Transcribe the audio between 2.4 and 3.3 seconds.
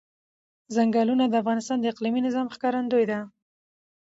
ښکارندوی ده.